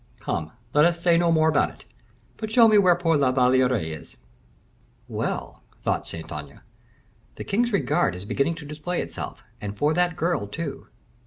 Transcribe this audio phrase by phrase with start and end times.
[0.19, 1.85] Come, let us say no more about it,
[2.37, 4.17] but show me where poor La Valliere is."
[5.07, 6.61] "Well," thought Saint Aignan,
[7.35, 10.87] "the king's regard is beginning to display itself, and for that girl too.